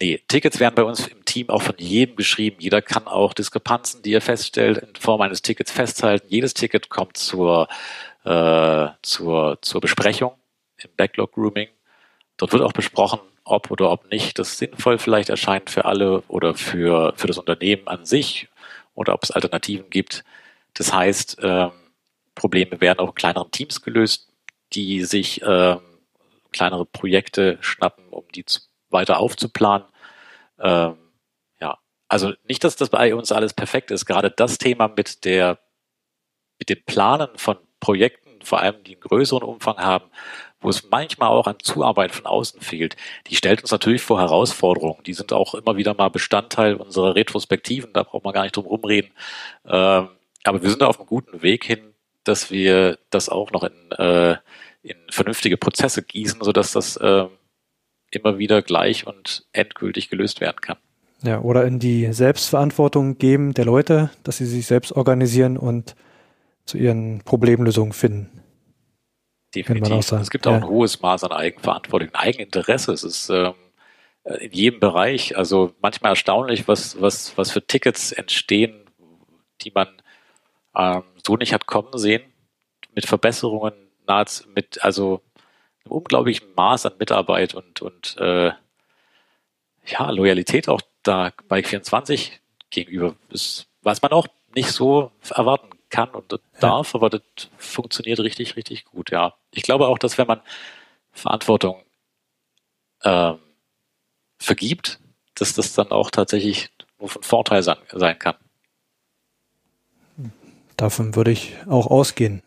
[0.00, 2.56] nee, Tickets werden bei uns im Team auch von jedem geschrieben.
[2.60, 6.26] Jeder kann auch Diskrepanzen, die er feststellt, in Form eines Tickets festhalten.
[6.28, 7.68] Jedes Ticket kommt zur,
[8.24, 10.32] äh, zur, zur Besprechung
[10.78, 11.68] im Backlog Grooming.
[12.36, 16.54] Dort wird auch besprochen, ob oder ob nicht das sinnvoll vielleicht erscheint für alle oder
[16.54, 18.48] für, für das Unternehmen an sich
[18.94, 20.24] oder ob es Alternativen gibt.
[20.74, 21.72] Das heißt, ähm,
[22.34, 24.28] Probleme werden auch in kleineren Teams gelöst,
[24.72, 25.80] die sich ähm,
[26.52, 28.60] kleinere Projekte schnappen, um die zu,
[28.90, 29.86] weiter aufzuplanen.
[30.60, 30.96] Ähm,
[31.60, 34.06] ja, also nicht, dass das bei uns alles perfekt ist.
[34.06, 35.58] Gerade das Thema mit der
[36.58, 40.04] mit dem Planen von Projekten, vor allem die einen größeren Umfang haben,
[40.60, 42.96] wo es manchmal auch an Zuarbeit von außen fehlt,
[43.26, 45.02] die stellt uns natürlich vor Herausforderungen.
[45.04, 48.66] Die sind auch immer wieder mal Bestandteil unserer Retrospektiven, da braucht man gar nicht drum
[48.66, 49.10] rumreden.
[49.64, 50.10] Ähm,
[50.44, 51.94] aber wir sind auf einem guten Weg hin,
[52.24, 54.36] dass wir das auch noch in, äh,
[54.82, 57.26] in vernünftige Prozesse gießen, sodass das äh,
[58.10, 60.76] immer wieder gleich und endgültig gelöst werden kann.
[61.22, 65.94] Ja, oder in die Selbstverantwortung geben der Leute, dass sie sich selbst organisieren und
[66.64, 68.42] zu ihren Problemlösungen finden.
[69.54, 70.12] Definitiv.
[70.12, 72.92] Es gibt auch ein hohes Maß an Eigenverantwortung, Eigeninteresse.
[72.92, 73.54] Es ist ähm,
[74.24, 78.74] in jedem Bereich, also manchmal erstaunlich, was, was, was für Tickets entstehen,
[79.62, 79.88] die man
[80.76, 82.22] ähm, so nicht hat kommen sehen,
[82.94, 83.74] mit Verbesserungen,
[84.06, 85.20] nahezu mit, also
[85.84, 88.52] einem unglaublichen Maß an Mitarbeit und, und äh,
[89.86, 92.40] ja, Loyalität auch da bei 24
[92.70, 96.98] gegenüber, ist, was man auch nicht so erwarten kann und darf, ja.
[96.98, 97.22] aber das
[97.56, 99.34] funktioniert richtig, richtig gut, ja.
[99.50, 100.40] Ich glaube auch, dass wenn man
[101.12, 101.82] Verantwortung
[103.02, 103.38] ähm,
[104.38, 105.00] vergibt,
[105.34, 108.36] dass das dann auch tatsächlich nur von Vorteil sein, sein kann.
[110.76, 112.42] Davon würde ich auch ausgehen.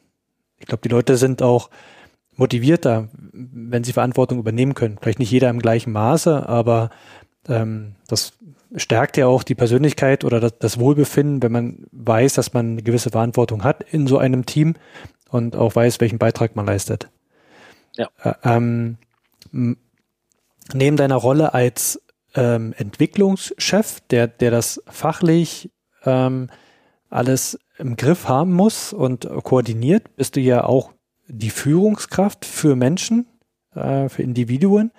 [0.59, 1.69] Ich glaube, die Leute sind auch
[2.35, 4.97] motivierter, wenn sie Verantwortung übernehmen können.
[5.01, 6.89] Vielleicht nicht jeder im gleichen Maße, aber
[7.47, 8.33] ähm, das
[8.75, 12.83] stärkt ja auch die Persönlichkeit oder das, das, Wohlbefinden, wenn man weiß, dass man eine
[12.83, 14.75] gewisse Verantwortung hat in so einem Team
[15.29, 17.09] und auch weiß, welchen Beitrag man leistet.
[17.95, 18.09] Ja.
[18.23, 18.97] Äh, ähm,
[19.51, 22.01] neben deiner Rolle als
[22.35, 25.69] ähm, Entwicklungschef, der, der das fachlich
[26.05, 26.49] ähm,
[27.09, 30.93] alles im Griff haben muss und koordiniert, bist du ja auch
[31.27, 33.27] die Führungskraft für Menschen,
[33.75, 34.91] äh, für Individuen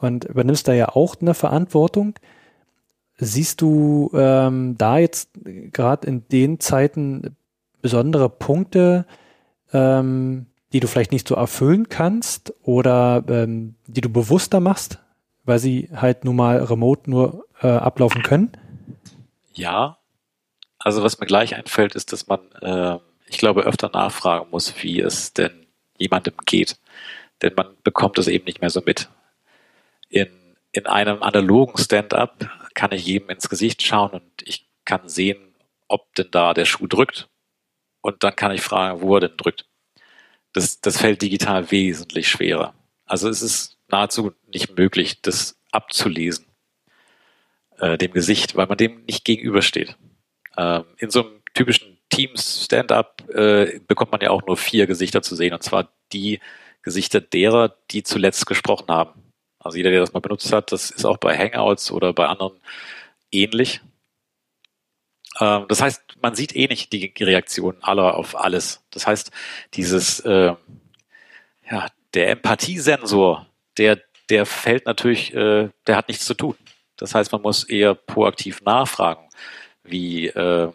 [0.00, 2.14] und übernimmst da ja auch eine Verantwortung.
[3.16, 7.36] Siehst du ähm, da jetzt gerade in den Zeiten
[7.80, 9.06] besondere Punkte,
[9.72, 14.98] ähm, die du vielleicht nicht so erfüllen kannst oder ähm, die du bewusster machst,
[15.44, 18.52] weil sie halt nun mal remote nur äh, ablaufen können?
[19.52, 19.98] Ja,
[20.78, 25.00] also was mir gleich einfällt, ist, dass man, äh, ich glaube, öfter nachfragen muss, wie
[25.00, 25.63] es denn
[25.98, 26.76] jemandem geht.
[27.42, 29.08] Denn man bekommt es eben nicht mehr so mit.
[30.08, 30.30] In,
[30.72, 35.54] in einem analogen Stand-up kann ich jedem ins Gesicht schauen und ich kann sehen,
[35.88, 37.28] ob denn da der Schuh drückt.
[38.00, 39.66] Und dann kann ich fragen, wo er denn drückt.
[40.52, 42.74] Das, das fällt digital wesentlich schwerer.
[43.06, 46.46] Also es ist nahezu nicht möglich, das abzulesen,
[47.78, 49.96] äh, dem Gesicht, weil man dem nicht gegenübersteht.
[50.56, 55.34] Ähm, in so einem typischen Teams-Stand-up äh, bekommt man ja auch nur vier Gesichter zu
[55.34, 56.40] sehen, und zwar die
[56.82, 59.22] Gesichter derer, die zuletzt gesprochen haben.
[59.58, 62.60] Also jeder, der das mal benutzt hat, das ist auch bei Hangouts oder bei anderen
[63.32, 63.80] ähnlich.
[65.40, 68.84] Ähm, das heißt, man sieht eh nicht die Reaktion aller auf alles.
[68.90, 69.30] Das heißt,
[69.72, 70.54] dieses, äh,
[71.70, 73.46] ja, der Empathiesensor,
[73.78, 74.00] der,
[74.30, 76.56] der fällt natürlich, äh, der hat nichts zu tun.
[76.96, 79.28] Das heißt, man muss eher proaktiv nachfragen
[79.82, 80.70] wie äh,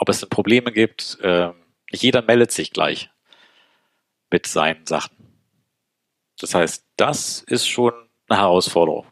[0.00, 1.18] ob es denn Probleme gibt.
[1.20, 1.50] Äh,
[1.92, 3.10] nicht jeder meldet sich gleich
[4.30, 5.16] mit seinen Sachen.
[6.38, 7.92] Das heißt, das ist schon
[8.28, 9.06] eine Herausforderung.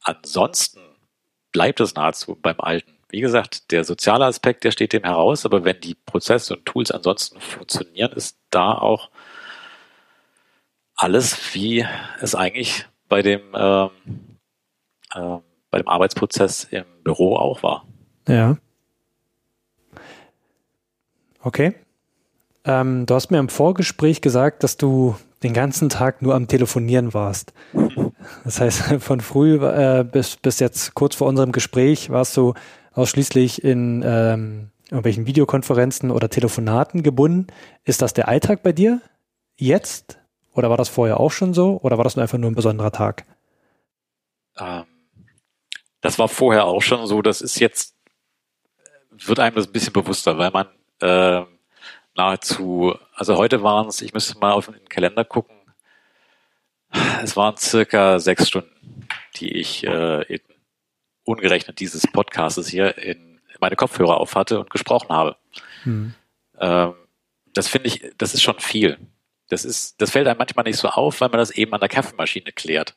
[0.00, 0.80] Ansonsten
[1.50, 2.92] bleibt es nahezu beim Alten.
[3.08, 6.90] Wie gesagt, der soziale Aspekt, der steht dem heraus, aber wenn die Prozesse und Tools
[6.90, 9.10] ansonsten funktionieren, ist da auch
[10.94, 11.86] alles, wie
[12.20, 13.90] es eigentlich bei dem, ähm,
[15.14, 15.38] äh,
[15.70, 17.86] bei dem Arbeitsprozess im Büro auch war.
[18.28, 18.56] Ja.
[21.44, 21.74] Okay.
[22.64, 27.12] Ähm, du hast mir im Vorgespräch gesagt, dass du den ganzen Tag nur am Telefonieren
[27.12, 27.52] warst.
[28.44, 32.54] Das heißt, von früh äh, bis, bis jetzt kurz vor unserem Gespräch warst du
[32.92, 37.48] ausschließlich in ähm, irgendwelchen Videokonferenzen oder Telefonaten gebunden.
[37.84, 39.02] Ist das der Alltag bei dir
[39.56, 40.18] jetzt?
[40.54, 41.78] Oder war das vorher auch schon so?
[41.82, 43.26] Oder war das nur einfach nur ein besonderer Tag?
[44.58, 44.84] Ähm,
[46.00, 47.20] das war vorher auch schon so.
[47.20, 47.94] Das ist jetzt
[49.10, 50.68] wird einem das ein bisschen bewusster, weil man
[51.00, 51.42] äh,
[52.14, 55.56] nahezu, also heute waren es, ich müsste mal auf den Kalender gucken,
[57.22, 60.40] es waren circa sechs Stunden, die ich äh, in,
[61.24, 65.36] ungerechnet dieses Podcastes hier in meine Kopfhörer auf hatte und gesprochen habe.
[65.82, 66.14] Hm.
[66.58, 66.94] Ähm,
[67.52, 68.98] das finde ich, das ist schon viel.
[69.48, 71.88] Das ist, das fällt einem manchmal nicht so auf, weil man das eben an der
[71.88, 72.94] Kaffeemaschine klärt.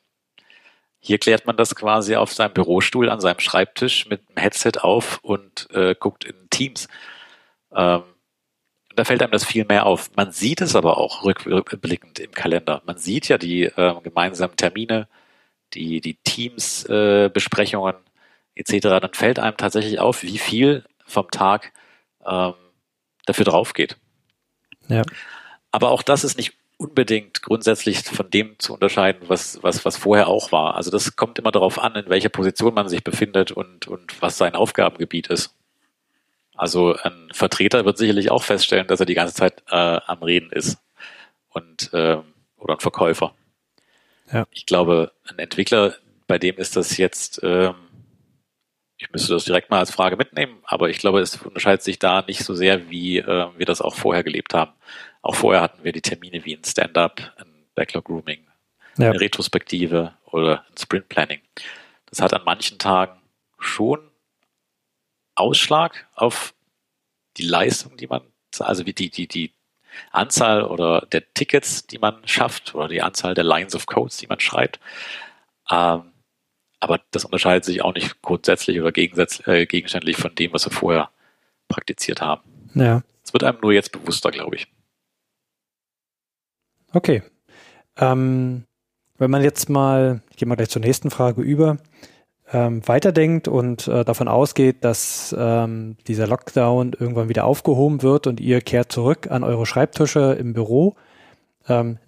[1.00, 5.18] Hier klärt man das quasi auf seinem Bürostuhl an seinem Schreibtisch mit einem Headset auf
[5.22, 6.88] und äh, guckt in Teams.
[7.74, 8.02] Ähm,
[8.94, 10.10] da fällt einem das viel mehr auf.
[10.16, 12.82] Man sieht es aber auch rückblickend im Kalender.
[12.84, 15.08] Man sieht ja die äh, gemeinsamen Termine,
[15.74, 17.94] die, die Teams-Besprechungen
[18.56, 19.00] äh, etc.
[19.00, 21.72] Dann fällt einem tatsächlich auf, wie viel vom Tag
[22.26, 22.54] ähm,
[23.26, 23.96] dafür drauf geht.
[24.88, 25.02] Ja.
[25.70, 30.28] Aber auch das ist nicht unbedingt grundsätzlich von dem zu unterscheiden, was, was, was vorher
[30.28, 30.76] auch war.
[30.76, 34.38] Also das kommt immer darauf an, in welcher Position man sich befindet und, und was
[34.38, 35.54] sein Aufgabengebiet ist.
[36.58, 40.50] Also ein Vertreter wird sicherlich auch feststellen, dass er die ganze Zeit äh, am Reden
[40.50, 40.78] ist
[41.50, 42.18] und äh,
[42.56, 43.32] oder ein Verkäufer.
[44.32, 44.44] Ja.
[44.50, 45.94] Ich glaube, ein Entwickler,
[46.26, 47.76] bei dem ist das jetzt, ähm,
[48.96, 52.22] ich müsste das direkt mal als Frage mitnehmen, aber ich glaube, es unterscheidet sich da
[52.22, 54.72] nicht so sehr, wie äh, wir das auch vorher gelebt haben.
[55.22, 58.40] Auch vorher hatten wir die Termine wie ein Stand-up, ein Backlog-Grooming,
[58.98, 59.10] ja.
[59.10, 61.40] eine Retrospektive oder ein Sprint-Planning.
[62.06, 63.20] Das hat an manchen Tagen
[63.60, 64.00] schon
[65.38, 66.54] Ausschlag auf
[67.36, 68.22] die Leistung, die man,
[68.58, 69.52] also wie die, die, die
[70.10, 74.26] Anzahl oder der Tickets, die man schafft oder die Anzahl der Lines of Codes, die
[74.26, 74.80] man schreibt.
[75.70, 76.12] Ähm,
[76.80, 81.10] aber das unterscheidet sich auch nicht grundsätzlich oder äh, gegenständlich von dem, was wir vorher
[81.66, 82.42] praktiziert haben.
[82.74, 83.02] Ja.
[83.24, 84.68] Es wird einem nur jetzt bewusster, glaube ich.
[86.92, 87.22] Okay.
[87.96, 88.64] Ähm,
[89.18, 91.78] wenn man jetzt mal, ich gehe mal gleich zur nächsten Frage über,
[92.52, 98.40] ähm, weiterdenkt und äh, davon ausgeht, dass ähm, dieser Lockdown irgendwann wieder aufgehoben wird und
[98.40, 100.96] ihr kehrt zurück an eure Schreibtische im Büro,
[101.68, 101.98] ähm,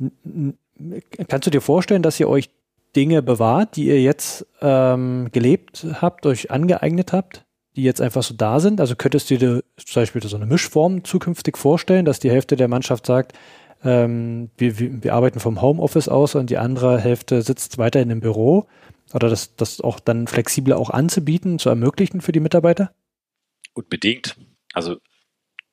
[1.28, 2.50] kannst du dir vorstellen, dass ihr euch
[2.96, 7.44] Dinge bewahrt, die ihr jetzt ähm, gelebt habt, euch angeeignet habt,
[7.76, 8.80] die jetzt einfach so da sind?
[8.80, 12.68] Also könntest du dir zum Beispiel so eine Mischform zukünftig vorstellen, dass die Hälfte der
[12.68, 13.34] Mannschaft sagt,
[13.84, 18.66] ähm, wir, wir arbeiten vom Homeoffice aus und die andere Hälfte sitzt weiterhin im Büro?
[19.12, 22.92] Oder das, das auch dann flexibler auch anzubieten, zu ermöglichen für die Mitarbeiter?
[23.74, 24.36] Unbedingt.
[24.72, 24.98] Also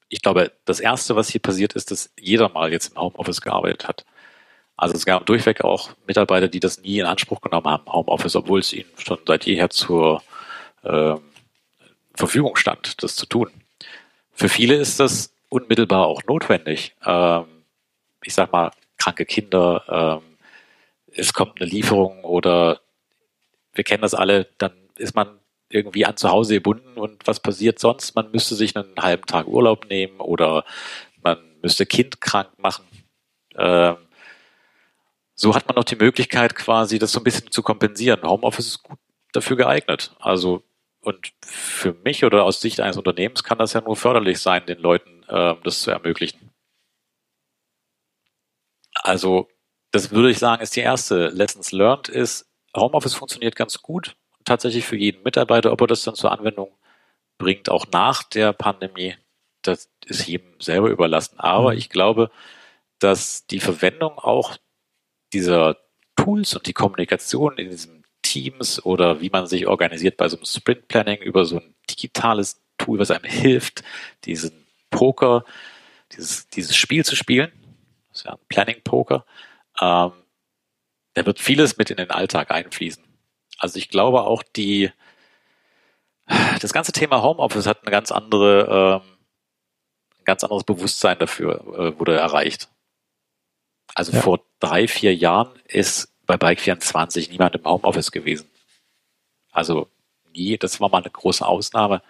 [0.09, 3.87] ich glaube, das Erste, was hier passiert ist, dass jeder mal jetzt im Homeoffice gearbeitet
[3.87, 4.05] hat.
[4.75, 8.59] Also es gab durchweg auch Mitarbeiter, die das nie in Anspruch genommen haben, Homeoffice, obwohl
[8.59, 10.21] es ihnen schon seit jeher zur
[10.83, 11.15] äh,
[12.13, 13.49] Verfügung stand, das zu tun.
[14.31, 16.95] Für viele ist das unmittelbar auch notwendig.
[17.05, 17.45] Ähm,
[18.23, 20.37] ich sag mal, kranke Kinder, ähm,
[21.13, 22.79] es kommt eine Lieferung oder
[23.77, 27.79] wir kennen das alle, dann ist man irgendwie an zu Hause gebunden und was passiert
[27.79, 28.15] sonst?
[28.15, 30.65] Man müsste sich einen halben Tag Urlaub nehmen oder
[31.21, 32.85] man müsste Kind krank machen.
[33.55, 33.97] Ähm,
[35.35, 38.23] so hat man noch die Möglichkeit, quasi das so ein bisschen zu kompensieren.
[38.23, 38.97] Homeoffice ist gut
[39.33, 40.15] dafür geeignet.
[40.19, 40.63] Also,
[41.01, 44.79] und für mich oder aus Sicht eines Unternehmens kann das ja nur förderlich sein, den
[44.79, 46.51] Leuten äh, das zu ermöglichen.
[48.95, 49.47] Also,
[49.91, 54.15] das würde ich sagen, ist die erste Lessons learned ist, Homeoffice funktioniert ganz gut.
[54.45, 56.71] Tatsächlich für jeden Mitarbeiter, ob er das dann zur Anwendung
[57.37, 59.15] bringt, auch nach der Pandemie,
[59.61, 61.39] das ist jedem selber überlassen.
[61.39, 61.77] Aber mhm.
[61.77, 62.31] ich glaube,
[62.99, 64.57] dass die Verwendung auch
[65.33, 65.77] dieser
[66.15, 70.45] Tools und die Kommunikation in diesem Teams oder wie man sich organisiert bei so einem
[70.45, 73.83] Sprint Planning über so ein digitales Tool, was einem hilft,
[74.25, 75.45] diesen Poker,
[76.13, 77.51] dieses, dieses Spiel zu spielen.
[78.09, 79.25] Das ist ja ein Planning Poker.
[79.79, 80.11] Ähm,
[81.17, 83.03] da wird vieles mit in den Alltag einfließen.
[83.57, 84.91] Also ich glaube auch die,
[86.61, 89.17] das ganze Thema Homeoffice hat eine ganz andere, ähm,
[90.19, 92.69] ein ganz anderes Bewusstsein dafür äh, wurde erreicht.
[93.95, 94.21] Also ja.
[94.21, 98.47] vor drei, vier Jahren ist bei Bike24 niemand im Homeoffice gewesen.
[99.51, 99.89] Also
[100.35, 102.03] nie, das war mal eine große Ausnahme.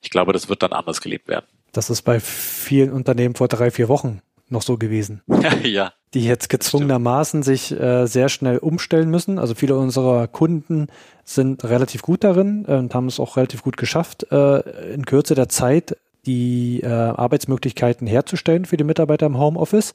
[0.00, 1.44] Ich glaube, das wird dann anders gelebt werden.
[1.72, 5.22] Das ist bei vielen Unternehmen vor drei, vier Wochen noch so gewesen.
[5.62, 5.92] ja.
[6.14, 9.38] Die jetzt gezwungenermaßen sich äh, sehr schnell umstellen müssen.
[9.38, 10.86] Also viele unserer Kunden
[11.24, 15.34] sind relativ gut darin äh, und haben es auch relativ gut geschafft, äh, in Kürze
[15.34, 19.94] der Zeit die äh, Arbeitsmöglichkeiten herzustellen für die Mitarbeiter im Homeoffice.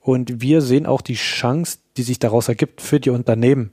[0.00, 3.70] Und wir sehen auch die Chance, die sich daraus ergibt für die Unternehmen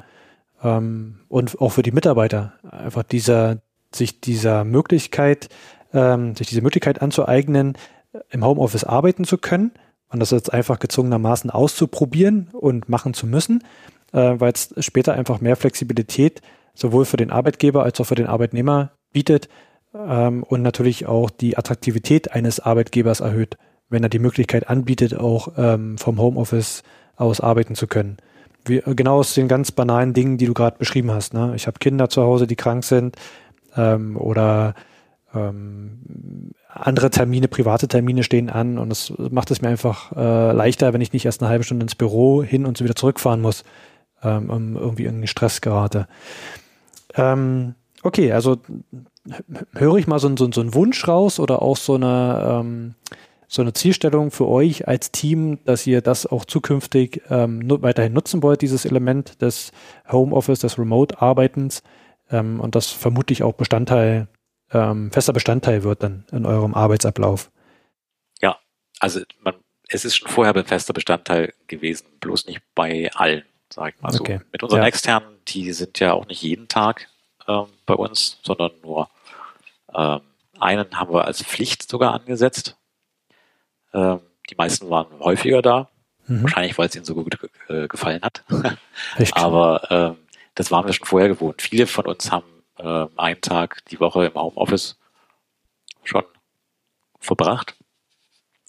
[0.63, 2.53] ähm, und auch für die Mitarbeiter.
[2.69, 3.57] Einfach dieser,
[3.93, 5.49] sich dieser Möglichkeit,
[5.93, 7.77] ähm, sich diese Möglichkeit anzueignen,
[8.29, 9.71] im Homeoffice arbeiten zu können
[10.13, 13.63] und das jetzt einfach gezwungenermaßen auszuprobieren und machen zu müssen,
[14.13, 16.41] äh, weil es später einfach mehr Flexibilität
[16.75, 19.49] sowohl für den Arbeitgeber als auch für den Arbeitnehmer bietet
[19.93, 23.57] ähm, und natürlich auch die Attraktivität eines Arbeitgebers erhöht,
[23.89, 26.83] wenn er die Möglichkeit anbietet, auch ähm, vom Homeoffice
[27.15, 28.17] aus arbeiten zu können.
[28.65, 31.33] Wie, genau aus den ganz banalen Dingen, die du gerade beschrieben hast.
[31.33, 31.53] Ne?
[31.55, 33.15] Ich habe Kinder zu Hause, die krank sind
[33.75, 34.75] ähm, oder
[35.33, 40.93] ähm, andere Termine, private Termine stehen an und das macht es mir einfach äh, leichter,
[40.93, 43.63] wenn ich nicht erst eine halbe Stunde ins Büro hin und wieder zurückfahren muss,
[44.23, 46.07] ähm, um irgendwie in Stress gerate.
[47.15, 48.57] Ähm, okay, also
[49.73, 52.95] höre ich mal so, so, so einen Wunsch raus oder auch so eine, ähm,
[53.47, 58.41] so eine Zielstellung für euch als Team, dass ihr das auch zukünftig ähm, weiterhin nutzen
[58.41, 59.71] wollt, dieses Element des
[60.11, 61.83] Homeoffice, des Remote-Arbeitens
[62.31, 64.27] ähm, und das vermutlich auch Bestandteil
[64.73, 67.51] ähm, fester Bestandteil wird dann in eurem Arbeitsablauf.
[68.41, 68.57] Ja,
[68.99, 69.55] also man,
[69.87, 74.13] es ist schon vorher ein fester Bestandteil gewesen, bloß nicht bei allen, sag ich mal
[74.15, 74.39] okay.
[74.39, 74.45] so.
[74.51, 74.87] Mit unseren ja.
[74.87, 77.07] externen, die sind ja auch nicht jeden Tag
[77.47, 79.09] ähm, bei uns, sondern nur
[79.93, 80.21] ähm,
[80.59, 82.77] einen haben wir als Pflicht sogar angesetzt.
[83.93, 85.89] Ähm, die meisten waren häufiger da,
[86.27, 86.43] mhm.
[86.43, 87.37] wahrscheinlich weil es ihnen so gut
[87.69, 88.43] äh, gefallen hat.
[89.31, 90.17] Aber ähm,
[90.55, 91.61] das waren wir schon vorher gewohnt.
[91.61, 92.45] Viele von uns haben
[92.83, 94.99] äh, einen Tag die Woche im Homeoffice
[96.03, 96.23] schon
[97.19, 97.75] verbracht.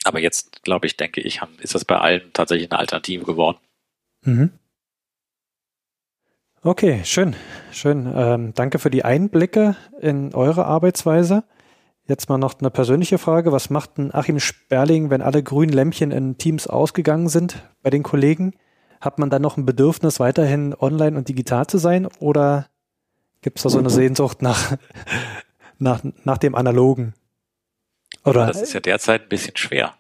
[0.04, 3.58] Aber jetzt, glaube ich, denke ich, haben, ist das bei allen tatsächlich eine Alternative geworden.
[4.22, 4.50] Mhm.
[6.62, 7.36] Okay, schön,
[7.72, 8.10] schön.
[8.14, 11.44] Ähm, danke für die Einblicke in eure Arbeitsweise.
[12.06, 13.52] Jetzt mal noch eine persönliche Frage.
[13.52, 18.02] Was macht ein Achim Sperling, wenn alle grünen Lämpchen in Teams ausgegangen sind bei den
[18.02, 18.54] Kollegen?
[19.00, 22.66] Hat man dann noch ein Bedürfnis, weiterhin online und digital zu sein oder
[23.44, 24.78] Gibt es da so eine Sehnsucht nach,
[25.78, 27.12] nach, nach dem Analogen?
[28.24, 28.46] Oder?
[28.46, 29.98] Das ist ja derzeit ein bisschen schwer.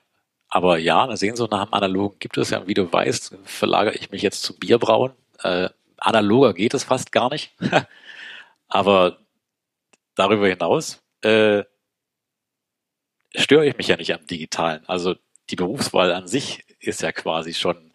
[0.48, 2.66] Aber ja, eine Sehnsucht nach dem Analogen gibt es ja.
[2.66, 5.12] wie du weißt, verlagere ich mich jetzt zum Bierbrauen.
[5.42, 5.68] Äh,
[5.98, 7.54] analoger geht es fast gar nicht.
[8.68, 9.18] Aber
[10.14, 11.64] darüber hinaus äh,
[13.34, 14.88] störe ich mich ja nicht am Digitalen.
[14.88, 15.16] Also
[15.50, 17.92] die Berufswahl an sich ist ja quasi schon,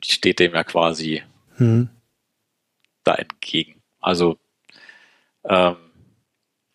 [0.00, 1.24] steht dem ja quasi
[1.56, 1.90] hm
[3.08, 3.80] da entgegen.
[4.00, 4.38] Also
[5.44, 5.76] ähm,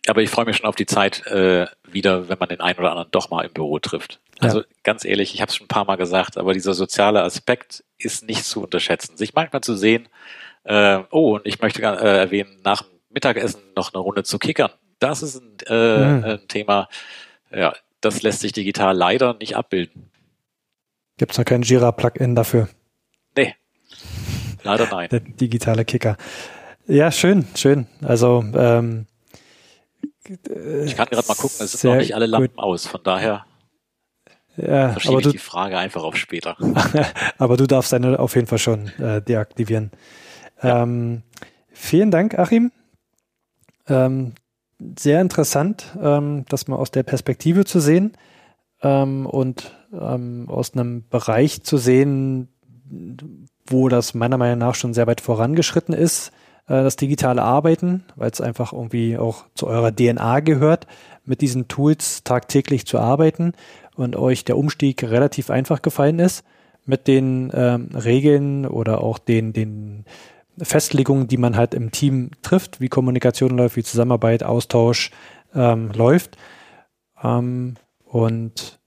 [0.07, 2.91] Aber ich freue mich schon auf die Zeit äh, wieder, wenn man den einen oder
[2.91, 4.19] anderen doch mal im Büro trifft.
[4.39, 4.65] Also ja.
[4.83, 8.27] ganz ehrlich, ich habe es schon ein paar Mal gesagt, aber dieser soziale Aspekt ist
[8.27, 9.15] nicht zu unterschätzen.
[9.15, 10.09] Sich manchmal zu sehen,
[10.63, 14.71] äh, oh, und ich möchte äh, erwähnen, nach dem Mittagessen noch eine Runde zu kickern.
[14.99, 16.23] Das ist ein, äh, mhm.
[16.23, 16.89] ein Thema,
[17.51, 20.09] ja, das lässt sich digital leider nicht abbilden.
[21.17, 22.67] Gibt es noch kein Jira-Plugin dafür?
[23.37, 23.55] Nee,
[24.63, 25.09] leider nein.
[25.09, 26.17] Der digitale Kicker.
[26.87, 27.87] Ja, schön, schön.
[28.01, 29.07] Also ähm,
[30.25, 32.63] ich kann gerade mal gucken, es sind noch nicht alle Lampen gut.
[32.63, 33.45] aus, von daher
[34.55, 36.55] ja, verschiebe ich du, die Frage einfach auf später.
[37.37, 39.91] aber du darfst deine auf jeden Fall schon äh, deaktivieren.
[40.61, 40.83] Ja.
[40.83, 41.23] Ähm,
[41.71, 42.71] vielen Dank, Achim.
[43.87, 44.33] Ähm,
[44.97, 48.13] sehr interessant, ähm, das mal aus der Perspektive zu sehen
[48.81, 52.49] ähm, und ähm, aus einem Bereich zu sehen,
[53.65, 56.31] wo das meiner Meinung nach schon sehr weit vorangeschritten ist,
[56.67, 60.87] äh, das digitale Arbeiten, weil es einfach irgendwie auch zu eurer DNA gehört,
[61.25, 63.53] mit diesen Tools tagtäglich zu arbeiten
[63.95, 66.43] und euch der Umstieg relativ einfach gefallen ist
[66.85, 70.05] mit den ähm, Regeln oder auch den, den
[70.61, 75.11] Festlegungen, die man halt im Team trifft, wie Kommunikation läuft, wie Zusammenarbeit, Austausch
[75.55, 76.37] ähm, läuft.
[77.23, 78.79] Ähm, und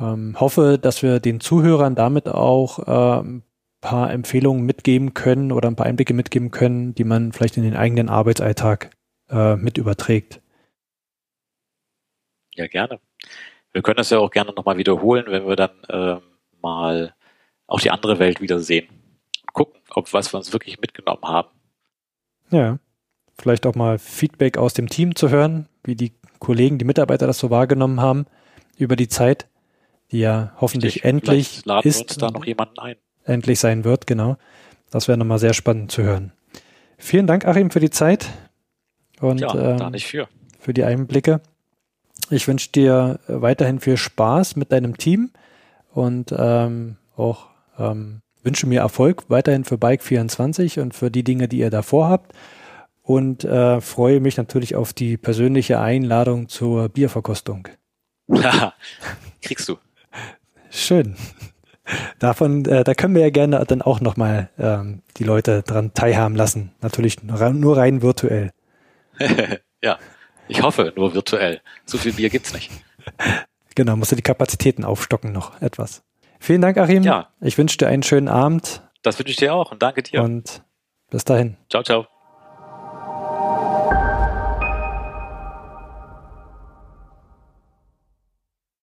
[0.00, 3.42] ähm, hoffe, dass wir den Zuhörern damit auch äh, ein
[3.80, 7.76] paar Empfehlungen mitgeben können oder ein paar Einblicke mitgeben können, die man vielleicht in den
[7.76, 8.90] eigenen Arbeitsalltag
[9.30, 10.40] äh, mit überträgt.
[12.54, 12.98] Ja, gerne.
[13.72, 16.20] Wir können das ja auch gerne nochmal wiederholen, wenn wir dann äh,
[16.60, 17.14] mal
[17.66, 18.88] auch die andere Welt wiedersehen
[19.52, 21.48] gucken, ob was wir uns wirklich mitgenommen haben.
[22.50, 22.78] Ja,
[23.38, 27.38] vielleicht auch mal Feedback aus dem Team zu hören, wie die Kollegen, die Mitarbeiter das
[27.38, 28.26] so wahrgenommen haben
[28.76, 29.48] über die Zeit,
[30.10, 31.04] die ja hoffentlich Richtig.
[31.04, 31.98] endlich laden ist.
[31.98, 32.96] Wir uns da noch jemanden ein.
[33.28, 34.36] Endlich sein wird, genau.
[34.90, 36.32] Das wäre nochmal sehr spannend zu hören.
[36.96, 38.30] Vielen Dank, Achim, für die Zeit
[39.20, 40.28] und ja, ähm, für.
[40.58, 41.40] für die Einblicke.
[42.30, 45.30] Ich wünsche dir weiterhin viel Spaß mit deinem Team
[45.92, 47.46] und ähm, auch
[47.78, 52.32] ähm, wünsche mir Erfolg weiterhin für Bike24 und für die Dinge, die ihr davor habt.
[53.02, 57.68] Und äh, freue mich natürlich auf die persönliche Einladung zur Bierverkostung.
[59.42, 59.76] Kriegst du.
[60.70, 61.16] Schön.
[62.18, 66.36] Davon, äh, da können wir ja gerne dann auch nochmal ähm, die Leute dran teilhaben
[66.36, 66.72] lassen.
[66.80, 68.52] Natürlich nur rein virtuell.
[69.82, 69.98] ja,
[70.48, 71.60] ich hoffe nur virtuell.
[71.84, 72.70] So viel Bier gibt's nicht.
[73.74, 76.02] Genau, musst du die Kapazitäten aufstocken noch etwas.
[76.40, 77.04] Vielen Dank, Achim.
[77.04, 77.28] Ja.
[77.40, 78.82] Ich wünsche dir einen schönen Abend.
[79.02, 80.20] Das wünsche ich dir auch und danke dir.
[80.20, 80.64] Und
[81.10, 81.56] bis dahin.
[81.70, 82.17] Ciao, ciao.